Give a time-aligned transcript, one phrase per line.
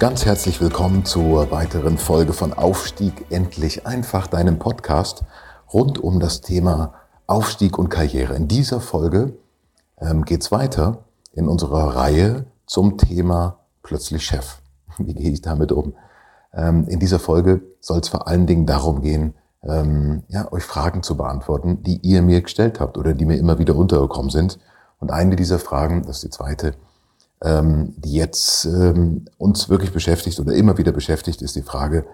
[0.00, 5.24] Ganz herzlich willkommen zur weiteren Folge von Aufstieg endlich einfach, deinem Podcast
[5.74, 6.94] rund um das Thema
[7.26, 8.34] Aufstieg und Karriere.
[8.34, 9.34] In dieser Folge
[9.98, 14.62] ähm, geht es weiter in unserer Reihe zum Thema plötzlich Chef.
[14.96, 15.92] Wie gehe ich damit um?
[16.54, 21.02] Ähm, in dieser Folge soll es vor allen Dingen darum gehen, ähm, ja, euch Fragen
[21.02, 24.58] zu beantworten, die ihr mir gestellt habt oder die mir immer wieder untergekommen sind.
[24.98, 26.72] Und eine dieser Fragen, das ist die zweite,
[27.42, 32.04] ähm, die jetzt ähm, uns wirklich beschäftigt oder immer wieder beschäftigt, ist die Frage,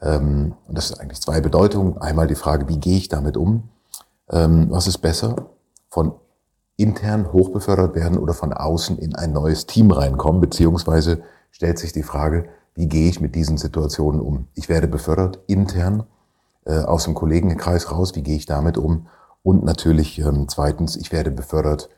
[0.00, 1.98] ähm, und das ist eigentlich zwei Bedeutungen.
[1.98, 3.68] Einmal die Frage, wie gehe ich damit um?
[4.30, 5.50] Ähm, was ist besser?
[5.88, 6.12] Von
[6.76, 12.04] intern hochbefördert werden oder von außen in ein neues Team reinkommen, beziehungsweise stellt sich die
[12.04, 14.46] Frage, wie gehe ich mit diesen Situationen um?
[14.54, 16.04] Ich werde befördert intern
[16.64, 19.08] äh, aus dem Kollegenkreis raus, wie gehe ich damit um?
[19.42, 21.88] Und natürlich ähm, zweitens, ich werde befördert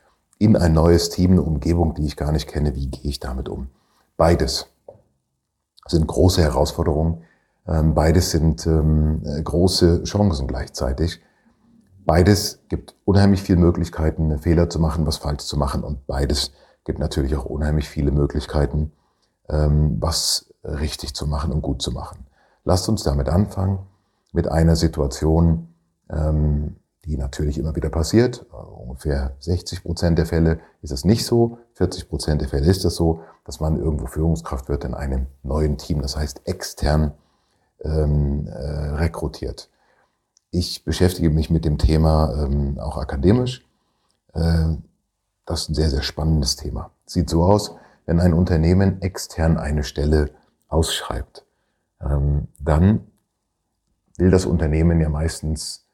[0.41, 3.47] in ein neues Team, eine Umgebung, die ich gar nicht kenne, wie gehe ich damit
[3.47, 3.67] um?
[4.17, 4.65] Beides
[5.87, 7.23] sind große Herausforderungen,
[7.67, 11.21] ähm, beides sind ähm, äh, große Chancen gleichzeitig.
[12.05, 15.83] Beides gibt unheimlich viele Möglichkeiten, Fehler zu machen, was falsch zu machen.
[15.83, 16.53] Und beides
[16.85, 18.93] gibt natürlich auch unheimlich viele Möglichkeiten,
[19.47, 22.25] ähm, was richtig zu machen und gut zu machen.
[22.63, 23.77] Lasst uns damit anfangen,
[24.33, 25.67] mit einer Situation,
[27.05, 28.45] die natürlich immer wieder passiert.
[28.51, 31.57] Ungefähr 60 Prozent der Fälle ist es nicht so.
[31.73, 35.77] 40 Prozent der Fälle ist es so, dass man irgendwo Führungskraft wird in einem neuen
[35.77, 37.13] Team, das heißt extern
[37.83, 38.51] ähm, äh,
[38.95, 39.69] rekrutiert.
[40.51, 43.65] Ich beschäftige mich mit dem Thema ähm, auch akademisch.
[44.33, 44.75] Äh,
[45.45, 46.91] das ist ein sehr, sehr spannendes Thema.
[47.05, 47.75] Sieht so aus,
[48.05, 50.31] wenn ein Unternehmen extern eine Stelle
[50.67, 51.45] ausschreibt,
[52.01, 53.07] ähm, dann
[54.17, 55.85] will das Unternehmen ja meistens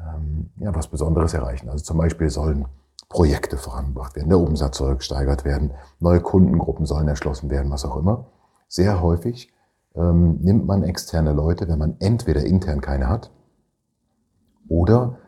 [0.00, 1.68] ähm, ja, was Besonderes erreichen.
[1.68, 2.66] Also zum Beispiel sollen
[3.08, 7.96] Projekte vorangebracht werden, der Umsatz soll gesteigert werden, neue Kundengruppen sollen erschlossen werden, was auch
[7.96, 8.26] immer.
[8.68, 9.52] Sehr häufig
[9.96, 13.30] ähm, nimmt man externe Leute, wenn man entweder intern keine hat
[14.68, 15.18] oder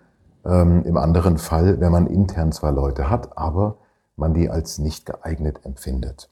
[0.44, 3.78] ähm, im anderen Fall, wenn man intern zwar Leute hat, aber
[4.16, 6.28] man die als nicht geeignet empfindet.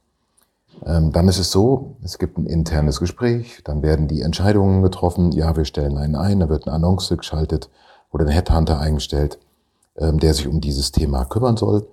[0.86, 5.32] Ähm, dann ist es so, es gibt ein internes Gespräch, dann werden die Entscheidungen getroffen,
[5.32, 7.70] ja, wir stellen einen ein, da wird eine Annonce geschaltet
[8.10, 9.38] oder ein Headhunter eingestellt,
[9.96, 11.86] ähm, der sich um dieses Thema kümmern soll.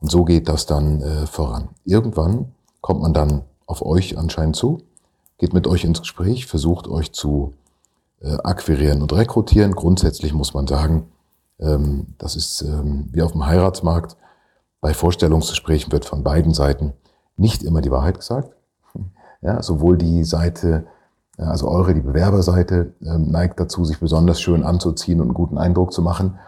[0.00, 1.70] Und so geht das dann äh, voran.
[1.84, 4.82] Irgendwann kommt man dann auf euch anscheinend zu,
[5.38, 7.54] geht mit euch ins Gespräch, versucht euch zu
[8.20, 9.72] äh, akquirieren und rekrutieren.
[9.72, 11.08] Grundsätzlich muss man sagen,
[11.60, 14.16] ähm, das ist ähm, wie auf dem Heiratsmarkt.
[14.80, 16.92] Bei Vorstellungsgesprächen wird von beiden Seiten
[17.36, 18.54] nicht immer die Wahrheit gesagt.
[19.40, 20.88] Ja, sowohl die Seite,
[21.46, 25.92] also eure, die Bewerberseite, ähm, neigt dazu, sich besonders schön anzuziehen und einen guten Eindruck
[25.92, 26.38] zu machen.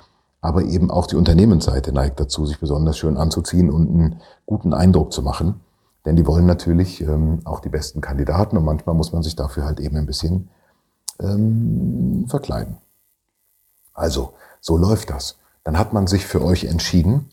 [0.41, 5.13] Aber eben auch die Unternehmensseite neigt dazu, sich besonders schön anzuziehen und einen guten Eindruck
[5.13, 5.61] zu machen.
[6.05, 9.65] Denn die wollen natürlich ähm, auch die besten Kandidaten und manchmal muss man sich dafür
[9.65, 10.49] halt eben ein bisschen
[11.21, 12.79] ähm, verkleiden.
[13.93, 15.37] Also, so läuft das.
[15.63, 17.31] Dann hat man sich für euch entschieden,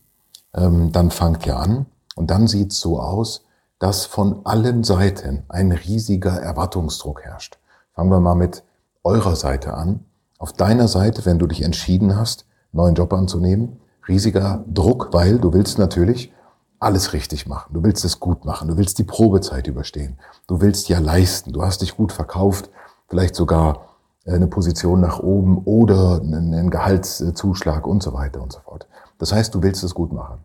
[0.54, 1.86] ähm, dann fangt ihr an
[2.16, 3.46] und dann sieht es so aus,
[3.80, 7.60] dass von allen Seiten ein riesiger Erwartungsdruck herrscht.
[7.94, 8.64] Fangen wir mal mit
[9.04, 10.06] eurer Seite an.
[10.40, 15.54] Auf deiner Seite, wenn du dich entschieden hast, neuen Job anzunehmen, riesiger Druck, weil du
[15.54, 16.34] willst natürlich
[16.80, 17.74] alles richtig machen.
[17.74, 18.68] Du willst es gut machen.
[18.68, 20.20] Du willst die Probezeit überstehen.
[20.48, 21.54] Du willst ja leisten.
[21.54, 22.70] Du hast dich gut verkauft
[23.08, 23.88] vielleicht sogar
[24.26, 28.88] äh, eine Position nach oben oder einen Gehaltszuschlag und so weiter und so fort.
[29.18, 30.40] Das heißt, du willst es gut machen.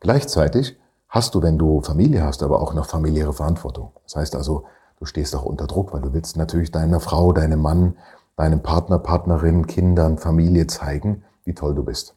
[0.00, 0.76] Gleichzeitig
[1.08, 3.92] hast du, wenn du Familie hast, aber auch noch familiäre Verantwortung.
[4.04, 4.64] Das heißt also,
[4.98, 7.96] du stehst auch unter Druck, weil du willst natürlich deiner Frau, deinem Mann,
[8.36, 12.14] deinem Partner, Partnerin, Kindern, Familie zeigen, wie toll du bist.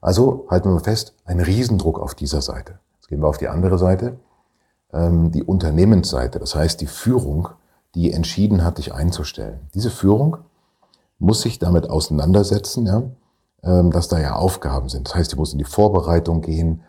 [0.00, 2.78] Also halten wir fest, ein Riesendruck auf dieser Seite.
[2.96, 4.18] Jetzt gehen wir auf die andere Seite,
[4.92, 7.48] ähm, die Unternehmensseite, das heißt die Führung
[7.94, 9.60] die entschieden hat, dich einzustellen.
[9.74, 10.38] Diese Führung
[11.18, 13.02] muss sich damit auseinandersetzen, ja,
[13.62, 15.08] ähm, dass da ja Aufgaben sind.
[15.08, 16.82] Das heißt, die muss in die Vorbereitung gehen.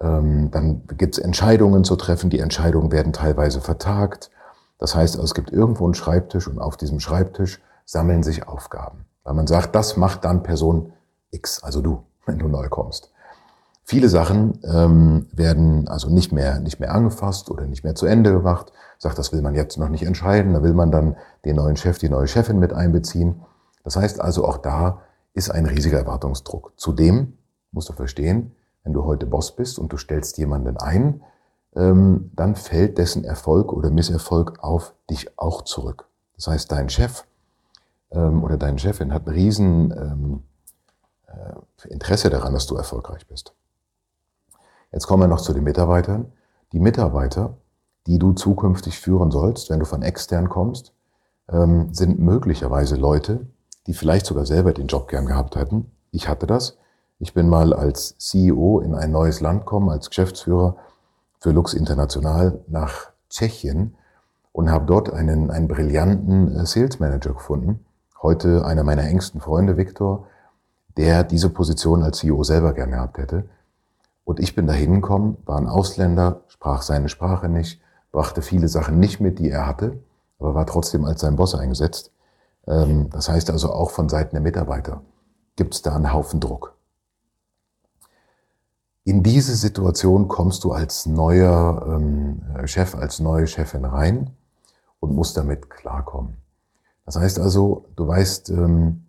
[0.00, 2.30] Ähm, dann gibt es Entscheidungen zu treffen.
[2.30, 4.30] Die Entscheidungen werden teilweise vertagt.
[4.78, 9.06] Das heißt, es gibt irgendwo einen Schreibtisch und auf diesem Schreibtisch sammeln sich Aufgaben.
[9.22, 10.92] Weil man sagt, das macht dann Person
[11.30, 13.10] X, also du, wenn du neu kommst.
[13.86, 18.32] Viele Sachen ähm, werden also nicht mehr, nicht mehr angefasst oder nicht mehr zu Ende
[18.32, 18.72] gemacht.
[18.98, 20.54] Sagt, das will man jetzt noch nicht entscheiden.
[20.54, 23.42] Da will man dann den neuen Chef, die neue Chefin mit einbeziehen.
[23.82, 25.02] Das heißt also, auch da
[25.34, 26.72] ist ein riesiger Erwartungsdruck.
[26.76, 27.34] Zudem
[27.72, 28.52] musst du verstehen,
[28.84, 31.22] wenn du heute Boss bist und du stellst jemanden ein,
[31.74, 36.06] ähm, dann fällt dessen Erfolg oder Misserfolg auf dich auch zurück.
[36.36, 37.24] Das heißt, dein Chef
[38.12, 40.42] ähm, oder deine Chefin hat ein riesen ähm,
[41.26, 43.54] äh, Interesse daran, dass du erfolgreich bist.
[44.92, 46.32] Jetzt kommen wir noch zu den Mitarbeitern.
[46.72, 47.56] Die Mitarbeiter,
[48.06, 50.92] die du zukünftig führen sollst, wenn du von extern kommst,
[51.90, 53.46] sind möglicherweise Leute,
[53.86, 55.90] die vielleicht sogar selber den Job gern gehabt hätten.
[56.10, 56.78] Ich hatte das.
[57.20, 60.76] Ich bin mal als CEO in ein neues Land gekommen, als Geschäftsführer
[61.40, 63.94] für Lux International nach Tschechien
[64.52, 67.84] und habe dort einen, einen brillanten äh, Sales Manager gefunden.
[68.22, 70.26] Heute einer meiner engsten Freunde, Viktor,
[70.96, 73.44] der diese Position als CEO selber gern gehabt hätte.
[74.24, 78.98] Und ich bin da hingekommen, war ein Ausländer, sprach seine Sprache nicht, brachte viele Sachen
[78.98, 79.98] nicht mit, die er hatte,
[80.38, 82.10] aber war trotzdem als sein Boss eingesetzt.
[82.66, 85.02] Ähm, das heißt also auch von Seiten der Mitarbeiter
[85.56, 86.74] gibt es da einen Haufen Druck.
[89.06, 94.30] In diese Situation kommst du als neuer ähm, Chef, als neue Chefin rein
[94.98, 96.38] und musst damit klarkommen.
[97.04, 99.04] Das heißt also, du weißt, ähm,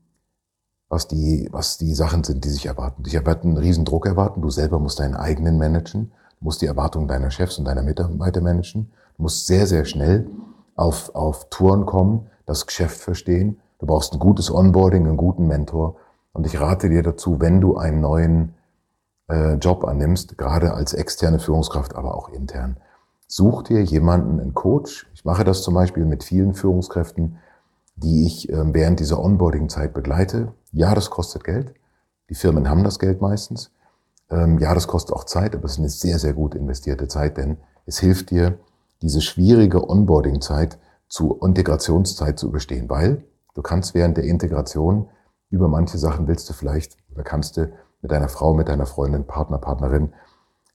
[0.89, 3.03] was die, was die Sachen sind, die sich erwarten.
[3.03, 4.41] Dich erwarten einen riesen Druck erwarten.
[4.41, 6.11] Du selber musst deinen eigenen managen.
[6.39, 8.91] Du musst die Erwartungen deiner Chefs und deiner Mitarbeiter managen.
[9.15, 10.29] Du musst sehr, sehr schnell
[10.75, 13.61] auf, auf Touren kommen, das Geschäft verstehen.
[13.79, 15.95] Du brauchst ein gutes Onboarding, einen guten Mentor.
[16.33, 18.53] Und ich rate dir dazu, wenn du einen neuen
[19.27, 22.77] äh, Job annimmst, gerade als externe Führungskraft, aber auch intern,
[23.27, 25.07] such dir jemanden, einen Coach.
[25.13, 27.37] Ich mache das zum Beispiel mit vielen Führungskräften,
[27.95, 30.53] die ich äh, während dieser Onboarding-Zeit begleite.
[30.71, 31.73] Ja, das kostet Geld.
[32.29, 33.71] Die Firmen haben das Geld meistens.
[34.29, 37.37] Ähm, ja, das kostet auch Zeit, aber es ist eine sehr, sehr gut investierte Zeit,
[37.37, 38.57] denn es hilft dir,
[39.01, 43.23] diese schwierige Onboarding-Zeit zu Integrationszeit zu überstehen, weil
[43.53, 45.09] du kannst während der Integration
[45.49, 47.71] über manche Sachen willst du vielleicht oder kannst du
[48.05, 50.13] mit deiner Frau, mit deiner Freundin, Partner, Partnerin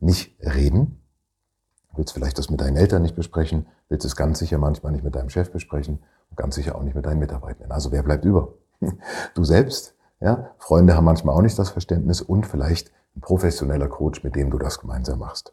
[0.00, 1.00] nicht reden.
[1.94, 5.14] Willst vielleicht das mit deinen Eltern nicht besprechen, willst es ganz sicher manchmal nicht mit
[5.14, 6.00] deinem Chef besprechen
[6.30, 7.70] und ganz sicher auch nicht mit deinen Mitarbeitern.
[7.70, 8.54] Also wer bleibt über?
[9.34, 10.50] Du selbst, ja.
[10.58, 14.58] Freunde haben manchmal auch nicht das Verständnis und vielleicht ein professioneller Coach, mit dem du
[14.58, 15.52] das gemeinsam machst.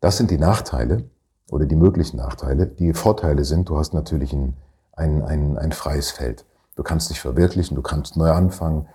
[0.00, 1.10] Das sind die Nachteile
[1.50, 2.68] oder die möglichen Nachteile.
[2.68, 4.56] Die Vorteile sind, du hast natürlich ein,
[4.92, 6.44] ein, ein, ein freies Feld.
[6.76, 8.86] Du kannst dich verwirklichen, du kannst neu anfangen,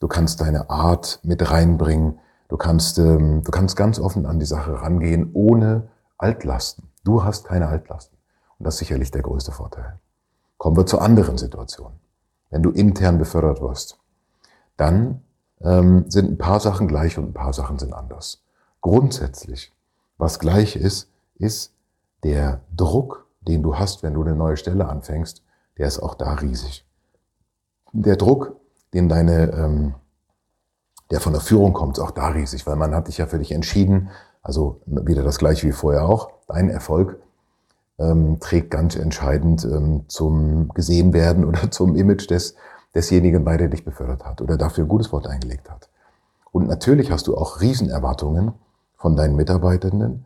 [0.00, 4.46] du kannst deine Art mit reinbringen, du kannst, ähm, du kannst ganz offen an die
[4.46, 5.88] Sache rangehen, ohne
[6.18, 6.88] Altlasten.
[7.04, 8.16] Du hast keine Altlasten.
[8.58, 9.98] Und das ist sicherlich der größte Vorteil.
[10.58, 11.98] Kommen wir zu anderen Situationen.
[12.50, 13.98] Wenn du intern befördert wirst,
[14.76, 15.22] dann
[15.60, 18.42] ähm, sind ein paar Sachen gleich und ein paar Sachen sind anders.
[18.80, 19.72] Grundsätzlich,
[20.16, 21.72] was gleich ist, ist
[22.22, 25.42] der Druck, den du hast, wenn du eine neue Stelle anfängst,
[25.78, 26.86] der ist auch da riesig.
[27.92, 28.56] Der Druck,
[28.96, 29.94] den deine, ähm,
[31.10, 33.52] der von der Führung kommt, auch da riesig, weil man hat dich ja für dich
[33.52, 34.10] entschieden,
[34.42, 37.18] also wieder das gleiche wie vorher auch, dein Erfolg
[37.98, 42.54] ähm, trägt ganz entscheidend ähm, zum gesehen werden oder zum Image des,
[42.96, 45.88] desjenigen bei, der dich befördert hat oder dafür ein gutes Wort eingelegt hat.
[46.50, 48.54] Und natürlich hast du auch Riesenerwartungen
[48.96, 50.24] von deinen Mitarbeitenden.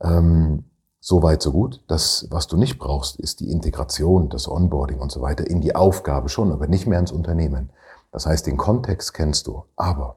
[0.00, 0.64] Ähm,
[1.00, 1.82] so weit, so gut.
[1.88, 5.74] Das, was du nicht brauchst, ist die Integration, das Onboarding und so weiter in die
[5.74, 7.70] Aufgabe schon, aber nicht mehr ins Unternehmen.
[8.12, 9.64] Das heißt, den Kontext kennst du.
[9.74, 10.16] Aber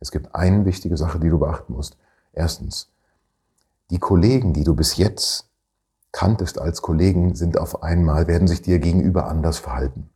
[0.00, 1.96] es gibt eine wichtige Sache, die du beachten musst.
[2.32, 2.90] Erstens,
[3.90, 5.48] die Kollegen, die du bis jetzt
[6.12, 10.10] kanntest als Kollegen, sind auf einmal, werden sich dir gegenüber anders verhalten.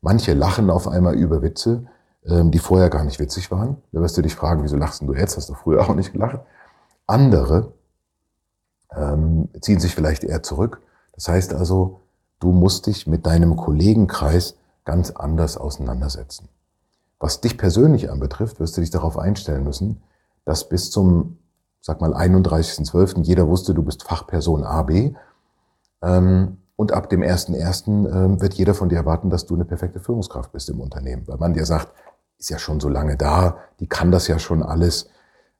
[0.00, 1.86] Manche lachen auf einmal über Witze,
[2.24, 3.76] ähm, die vorher gar nicht witzig waren.
[3.92, 5.36] Da wirst du dich fragen, wieso lachst du jetzt?
[5.36, 6.40] Hast du früher auch nicht gelacht?
[7.06, 7.72] Andere
[8.96, 10.80] ähm, ziehen sich vielleicht eher zurück.
[11.14, 12.00] Das heißt also,
[12.38, 16.48] du musst dich mit deinem Kollegenkreis ganz anders auseinandersetzen.
[17.18, 20.02] Was dich persönlich anbetrifft, wirst du dich darauf einstellen müssen,
[20.44, 21.38] dass bis zum
[21.82, 23.22] sag mal 31.12.
[23.22, 25.14] jeder wusste, du bist Fachperson AB.
[26.00, 27.86] Ähm, und ab dem 1.1.
[27.86, 31.26] Ähm, wird jeder von dir erwarten, dass du eine perfekte Führungskraft bist im Unternehmen.
[31.28, 31.92] Weil man dir sagt,
[32.38, 35.08] ist ja schon so lange da, die kann das ja schon alles.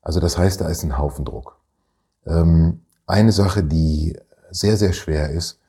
[0.01, 1.59] Also das heißt, da ist ein Haufen Druck.
[2.27, 4.19] Ähm, eine Sache, die
[4.51, 5.61] sehr, sehr schwer ist,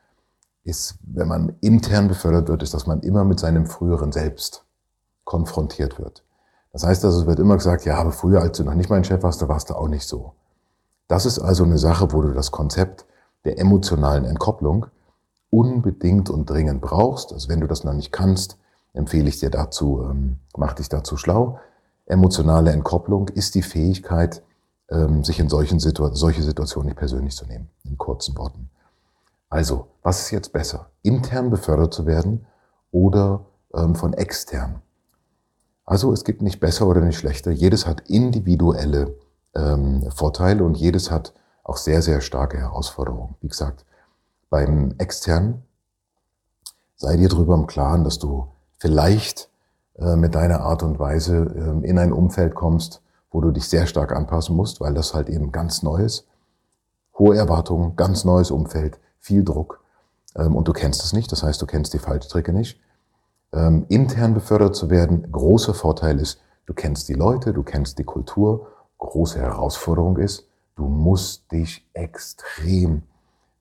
[0.63, 4.65] ist, wenn man intern befördert wird, ist, dass man immer mit seinem früheren Selbst
[5.23, 6.23] konfrontiert wird.
[6.71, 9.03] Das heißt also, es wird immer gesagt, ja, aber früher, als du noch nicht mein
[9.03, 10.33] Chef warst, da warst du auch nicht so.
[11.07, 13.05] Das ist also eine Sache, wo du das Konzept
[13.45, 14.87] der emotionalen Entkopplung
[15.49, 17.31] unbedingt und dringend brauchst.
[17.31, 18.57] Also wenn du das noch nicht kannst,
[18.93, 21.59] empfehle ich dir dazu, ähm, mach dich dazu schlau.
[22.05, 24.41] Emotionale Entkopplung ist die Fähigkeit,
[24.89, 28.69] ähm, sich in solchen Situ solche Situationen nicht persönlich zu nehmen, in kurzen Worten.
[29.53, 30.89] Also, was ist jetzt besser?
[31.03, 32.47] Intern befördert zu werden
[32.91, 33.45] oder
[33.75, 34.81] ähm, von extern?
[35.85, 37.51] Also, es gibt nicht besser oder nicht schlechter.
[37.51, 39.15] Jedes hat individuelle
[39.53, 43.35] ähm, Vorteile und jedes hat auch sehr, sehr starke Herausforderungen.
[43.41, 43.85] Wie gesagt,
[44.49, 45.61] beim externen
[46.95, 48.47] sei dir darüber im Klaren, dass du
[48.79, 49.51] vielleicht
[49.99, 53.85] äh, mit deiner Art und Weise äh, in ein Umfeld kommst, wo du dich sehr
[53.85, 56.25] stark anpassen musst, weil das halt eben ganz neu ist.
[57.19, 59.81] Hohe Erwartungen, ganz neues Umfeld, viel Druck.
[60.35, 62.79] Ähm, und du kennst es nicht, das heißt, du kennst die Fallstricke nicht.
[63.53, 68.03] Ähm, intern befördert zu werden, großer Vorteil ist, du kennst die Leute, du kennst die
[68.03, 68.67] Kultur.
[68.97, 73.03] Große Herausforderung ist, du musst dich extrem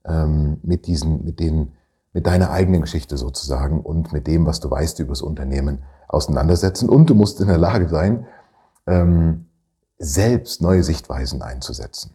[0.05, 1.73] ähm, mit diesen, mit den,
[2.13, 6.89] mit deiner eigenen Geschichte sozusagen und mit dem, was du weißt über das Unternehmen auseinandersetzen.
[6.89, 8.27] Und du musst in der Lage sein,
[8.87, 9.47] ähm,
[9.99, 12.15] selbst neue Sichtweisen einzusetzen.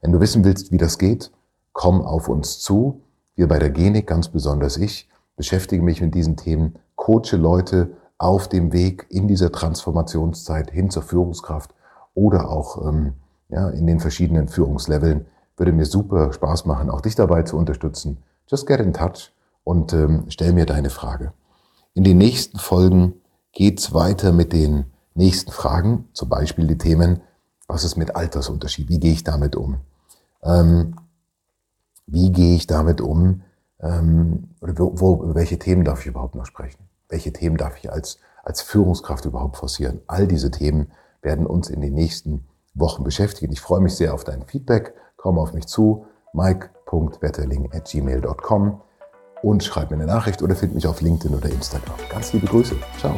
[0.00, 1.30] Wenn du wissen willst, wie das geht,
[1.78, 3.02] komm auf uns zu.
[3.36, 8.48] Wir bei der Genik, ganz besonders ich, beschäftige mich mit diesen Themen, coache Leute auf
[8.48, 11.72] dem Weg in dieser Transformationszeit hin zur Führungskraft
[12.14, 13.12] oder auch ähm,
[13.48, 15.26] ja, in den verschiedenen Führungsleveln.
[15.56, 18.24] Würde mir super Spaß machen, auch dich dabei zu unterstützen.
[18.48, 19.32] Just get in touch
[19.62, 21.32] und ähm, stell mir deine Frage.
[21.94, 23.14] In den nächsten Folgen
[23.52, 27.20] geht's weiter mit den nächsten Fragen, zum Beispiel die Themen,
[27.68, 28.88] was ist mit Altersunterschied?
[28.88, 29.76] Wie gehe ich damit um?
[30.42, 30.96] Ähm,
[32.08, 33.42] wie gehe ich damit um?
[33.80, 36.88] Ähm, oder wo, wo, über welche Themen darf ich überhaupt noch sprechen?
[37.08, 40.00] Welche Themen darf ich als, als Führungskraft überhaupt forcieren?
[40.06, 40.90] All diese Themen
[41.22, 43.52] werden uns in den nächsten Wochen beschäftigen.
[43.52, 44.94] Ich freue mich sehr auf dein Feedback.
[45.16, 48.80] Komm auf mich zu, mike.wetterling.gmail.com
[49.42, 51.96] und schreib mir eine Nachricht oder find mich auf LinkedIn oder Instagram.
[52.10, 52.76] Ganz liebe Grüße.
[52.98, 53.16] Ciao.